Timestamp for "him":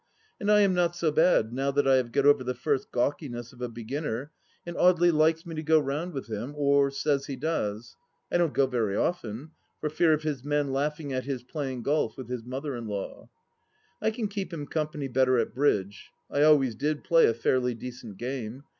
6.25-6.55, 14.51-14.65